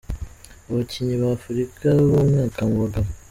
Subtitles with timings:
[0.69, 3.09] Abakinyi ba Afrika b'umwaka mu bagabo:.